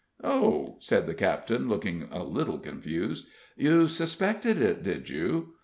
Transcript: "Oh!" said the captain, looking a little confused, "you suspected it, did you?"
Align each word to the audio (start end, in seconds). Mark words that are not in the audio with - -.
"Oh!" 0.23 0.77
said 0.79 1.05
the 1.05 1.13
captain, 1.13 1.69
looking 1.69 2.07
a 2.11 2.23
little 2.23 2.57
confused, 2.57 3.27
"you 3.55 3.87
suspected 3.87 4.59
it, 4.59 4.81
did 4.81 5.09
you?" 5.11 5.53